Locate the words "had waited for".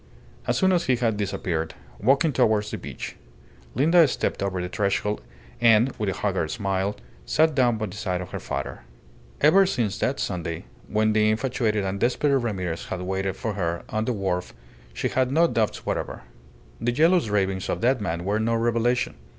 12.85-13.53